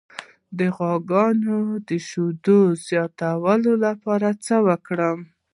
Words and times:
د 0.57 0.59
غواګانو 0.75 1.57
د 1.87 1.89
شیدو 2.07 2.59
زیاتولو 2.85 3.73
لپاره 3.85 4.27
څه 4.45 4.55
وکړم؟ 4.67 5.19